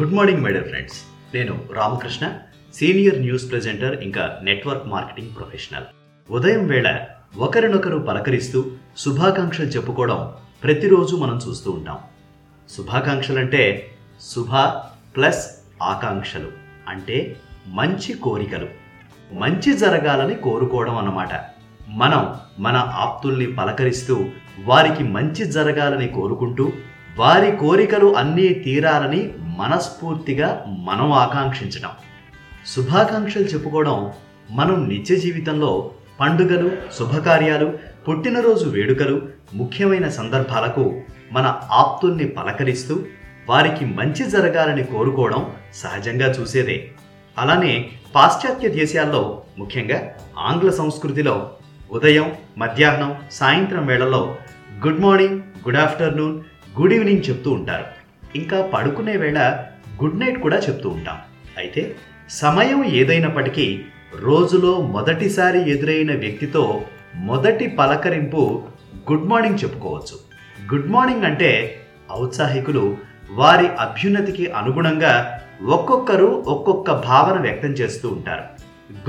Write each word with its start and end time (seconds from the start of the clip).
Good 0.00 0.14
morning 0.14 0.42
my 0.42 0.50
dear 0.52 0.68
friends 0.68 0.96
నేను 1.34 1.60
Ramakrishna 1.72 2.32
senior 2.74 3.20
news 3.20 3.50
presenter 3.50 4.02
ఇంకా 4.02 4.40
network 4.42 4.86
marketing 4.86 5.36
professional 5.36 5.84
ఉదయం 6.30 6.66
వేళ 6.66 7.04
ఒకరినొకరు 7.36 7.98
పలకరిస్తూ 7.98 8.64
శుభాకాంక్షలు 8.98 9.66
చెప్పుకోవడం 9.66 10.32
ప్రతిరోజు 10.64 11.16
మనం 11.16 11.40
చూస్తూ 11.48 11.70
ఉంటాం. 11.70 11.98
శుభాకాంక్షలంటే 12.76 13.90
శుభ 14.34 14.54
ప్లస్ 15.16 15.46
ఆకాంక్షలు 15.82 16.52
అంటే 16.88 17.36
మంచి 17.66 18.14
కోరికలు. 18.14 18.68
మంచి 19.32 19.72
జరగాలని 19.76 20.34
కోరుకోవడం 20.34 20.96
అన్నమాట. 20.96 21.28
మనం 21.88 22.34
మన 22.58 22.76
ఆప్తుల్ని 22.76 23.52
పలకరిస్తూ 23.52 24.26
వారికి 24.64 25.04
మంచి 25.04 25.44
జరగాలని 25.44 26.08
కోరుకుంటూ 26.08 26.72
వారి 27.16 27.56
కోరికలు 27.56 28.16
అన్నీ 28.16 28.48
తీరాలని 28.48 29.34
మనస్ఫూర్తిగా 29.58 30.64
మనం 30.68 31.12
ఆకాంక్షించడం 31.12 31.90
శుభాకాంక్షలు 32.66 33.44
చెప్పుకోవడం 33.44 34.12
మనం 34.50 34.88
నిత్య 34.88 35.16
జీవితంలో 35.16 35.90
పండుగలు 36.20 36.70
శుభకార్యాలు 36.98 37.78
పుట్టినరోజు 38.08 38.68
వేడుకలు 38.68 39.28
ముఖ్యమైన 39.54 40.08
సందర్భాలకు 40.08 41.02
మన 41.32 41.60
ఆప్తుల్ని 41.72 42.28
పలకరిస్తూ 42.28 43.04
వారికి 43.48 43.84
మంచి 43.84 44.30
జరగాలని 44.30 44.84
కోరుకోవడం 44.84 45.52
సహజంగా 45.74 46.32
చూసేదే. 46.32 46.92
అలానే 47.38 47.90
పాశ్చాత్య 48.14 48.68
దేశాల్లో 48.68 49.42
ముఖ్యంగా 49.58 50.14
ఆంగ్ల 50.38 50.70
సంస్కృతిలో 50.70 51.50
ఉదయం 51.90 52.32
మధ్యాహ్నం 52.58 53.16
సాయంత్రం 53.30 53.86
వేళలో 53.86 54.36
good 54.86 55.00
morning 55.00 55.38
good 55.38 55.76
afternoon 55.76 56.42
good 56.80 56.92
evening 56.92 57.28
చెప్తూ 57.28 57.50
ఉంటారు. 57.50 57.84
ఇంకా 58.36 58.66
పడుకునే 58.66 59.16
వేళ 59.16 59.64
గుడ్ 60.02 60.20
నైట్ 60.20 60.38
కూడా 60.38 60.58
చెప్తూ 60.58 60.88
ఉంటాం. 60.88 61.16
అయితే 61.58 61.96
సమయం 62.30 62.84
ఏదైనప్పటికీ 62.84 63.80
రోజులో 64.20 64.80
మొదటిసారి 64.80 65.70
ఎదురైన 65.70 66.18
వ్యక్తితో 66.18 66.82
మొదటి 67.14 67.66
పలకరింపు 67.66 68.62
గుడ్ 69.12 69.28
మార్నింగ్ 69.28 69.58
చెప్పుకోవచ్చు. 69.64 70.18
గుడ్ 70.74 70.90
మార్నింగ్ 70.90 71.24
అంటే 71.24 71.80
ఔత్సాహికులు 72.12 72.96
వారి 73.30 73.68
అభ్యున్నతికి 73.68 74.52
అనుగుణంగా 74.52 75.40
ఒక్కొక్కరు 75.66 76.44
ఒక్కొక్క 76.46 76.92
భావన 76.92 77.40
వ్యక్తం 77.40 77.68
చేస్తూ 77.68 78.08
ఉంటారు. 78.08 78.44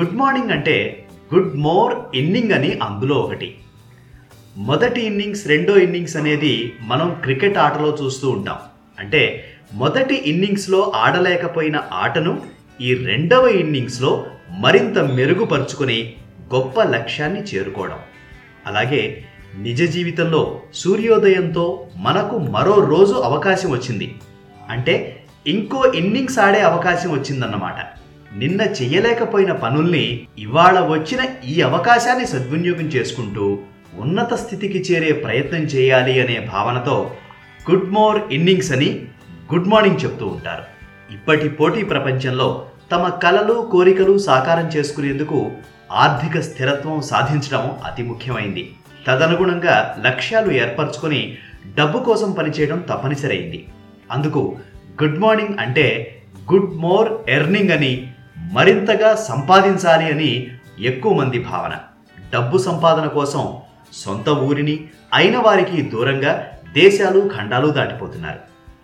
గుడ్ 0.00 0.14
మార్నింగ్ 0.14 0.50
అంటే 0.50 1.06
గుడ్ 1.34 1.56
మోర్ 1.56 2.16
ఇన్నింగ్ 2.16 2.52
అని 2.52 2.78
అందులో 2.82 3.14
ఒకటి. 3.14 3.56
మొదటి 4.56 5.00
ఇన్నింగ్స్ 5.02 5.46
రెండో 5.46 5.76
ఇన్నింగ్స్ 5.76 6.16
అనేది 6.16 6.72
మనం 6.80 7.16
క్రికెట్ 7.22 7.58
ఆటలో 7.58 7.96
చూస్తూ 8.04 8.30
ఉంటాం. 8.30 8.56
అంటే 8.98 9.44
మొదటి 9.72 10.14
ఇన్నింగ్స్లో 10.14 10.92
ఆడలేకపోయిన 10.94 11.82
ఆటను 11.92 12.42
ఈ 12.80 12.94
రెండవ 12.94 13.46
ఇన్నింగ్స్లో 13.48 14.26
మరింత 14.50 14.98
మెరుగుపరుచుకొని 14.98 16.14
గొప్ప 16.54 16.82
లక్ష్యాన్ని 16.82 17.40
చేరుకోవడం. 17.40 17.98
అలాగే 18.66 19.24
నిజ 19.58 19.82
జీవితంలో 19.82 20.60
సూర్యోదయంతో 20.74 21.86
మనకు 21.96 22.38
మరో 22.38 22.84
రోజు 22.84 23.12
అవకాశం 23.12 23.70
వచ్చింది. 23.70 24.14
అంటే 24.70 25.24
ఇంకో 25.46 25.92
ఇన్నింగ్స్ 25.94 26.38
ఆడే 26.38 26.60
అవకాశం 26.60 27.10
వచ్చిందన్నమాట. 27.12 27.74
నిన్న 28.36 28.60
చేయలేకపోయిన 28.60 29.52
పనుల్ని 29.52 30.26
ఇవాళ 30.38 30.80
వచ్చిన 30.80 31.50
ఈ 31.50 31.60
అవకాశాన్ని 31.60 32.26
సద్వినియోగం 32.26 32.86
చేసుకుంటూ 32.86 33.58
ఉన్నత 33.94 34.34
స్థితికి 34.34 34.78
చేరే 34.78 35.12
ప్రయత్నం 35.12 35.60
చేయాలి 35.60 36.20
అనే 36.20 36.48
భావనతో 36.52 37.10
గుడ్ 37.70 37.90
మోర్ 37.90 38.32
ఇన్నింగ్స్ 38.32 38.72
అని 38.72 39.04
గుడ్ 39.54 39.68
మార్నింగ్ 39.68 40.04
చెప్తూ 40.04 40.26
ఉంటారు. 40.26 40.62
ఇప్పటి 41.12 41.48
పోటీ 41.48 41.84
ప్రపంచంలో 41.84 42.66
తమ 42.92 43.08
కలలు 43.08 43.68
కోరికలు 43.72 44.18
సాకారం 44.18 44.68
చేసుకునేందుకు 44.68 45.52
ఆర్థిక 45.92 46.40
స్థిరత్వం 46.40 47.02
సాధించడం 47.02 47.76
అతి 47.84 48.02
ముఖ్యమైంది. 48.02 48.74
తదనుగుణంగా 49.06 49.96
లక్ష్యాలు 50.04 50.52
ఏర్పరచుకొని 50.52 51.38
డబ్బు 51.78 51.98
కోసం 51.98 52.32
పనిచేయడం 52.32 52.78
తప్పనిసరైంది. 52.78 53.66
అందుకు 54.10 54.56
గుడ్ 55.02 55.18
మార్నింగ్ 55.18 55.58
అంటే 55.58 56.16
గుడ్ 56.52 56.76
మోర్ 56.76 57.30
ఎర్నింగ్ 57.30 57.70
అని 57.70 58.10
మరింతగా 58.52 59.14
సంపాదించాలి 59.14 60.04
అని 60.04 60.46
ఎక్కువ 60.80 61.12
మంది 61.12 61.38
భావన. 61.38 61.76
డబ్బు 62.34 62.58
సంపాదన 62.58 63.06
కోసం 63.06 63.56
సొంత 63.96 64.28
ఊరిని 64.28 64.84
అయిన 65.14 65.38
వారికి 65.38 65.82
దూరంగా 65.82 66.46
దేశాలు 66.72 67.30
ఖండాలు 67.38 67.66
దాటిపోతున్నారు. 67.66 68.38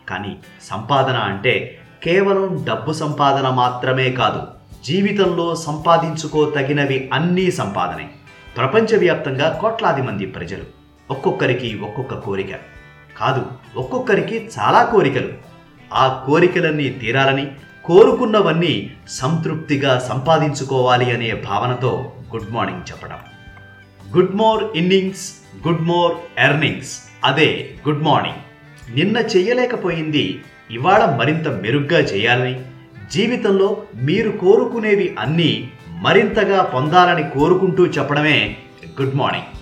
కానీ 0.08 0.36
సంపాదన 0.62 1.16
అంటే 1.16 1.78
కేవలం 2.02 2.64
డబ్బు 2.68 2.92
సంపాదన 2.92 3.48
మాత్రమే 3.48 4.10
కాదు 4.10 4.42
జీవితంలో 4.84 5.54
సంపాదించుకోతగినవి 5.54 7.10
అన్నీ 7.12 7.50
సంపాదనే. 7.50 8.10
ప్రపంచవ్యాప్తంగా 8.56 9.58
కోట్లాది 9.60 10.02
మంది 10.02 10.26
ప్రజలు. 10.26 10.62
ఒక్కొక్కరికి 11.10 11.78
ఒక్కొక్క 11.78 12.14
కోరిక. 12.14 12.48
కాదు 13.16 13.46
ఒక్కొక్కరికి 13.76 14.50
చాలా 14.58 14.84
కోరికలు. 14.84 15.32
ఆ 15.92 16.24
కోరికలన్నీ 16.26 16.88
తీరాలని 16.88 17.50
కోరుకున్నవన్నీ 17.84 18.92
సంతృప్తిగా 19.08 19.98
సంపాదించుకోవాలి 19.98 21.14
అనే 21.14 21.42
భావనతో 21.48 22.12
గుడ్ 22.32 22.50
మార్నింగ్ 22.50 22.90
చెప్పడం. 22.90 23.18
Good 24.16 24.34
more 24.34 24.76
innings 24.76 25.34
good 25.68 25.82
more 25.82 26.12
earnings 26.38 27.00
అదే 27.24 27.70
గుడ్ 27.88 28.02
మార్నింగ్ 28.02 28.40
నిన్న 28.96 29.16
చేయలేకపోయింది 29.16 30.42
ఇవాళ 30.70 31.16
మరింత 31.20 31.48
మెరుగ్గా 31.48 31.98
చేయాలని. 31.98 32.60
జీవితంలో 33.12 33.82
మీరు 33.94 34.30
కోరుకునేవి 34.30 35.16
అన్నీ 35.18 35.70
మరింతగా 35.88 36.62
పొందాలని 36.62 37.30
కోరుకుంటూ 37.30 37.86
చెప్పడమే 37.86 38.56
గుడ్ 39.00 39.14
మార్నింగ్ 39.14 39.61